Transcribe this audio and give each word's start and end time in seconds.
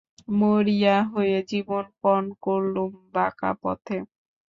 মরিয়া 0.39 0.97
হয়ে 1.11 1.37
জীবন 1.51 1.83
পণ 2.01 2.23
করলুম 2.45 2.91
বাঁকা 3.13 3.51
পথে। 3.61 3.97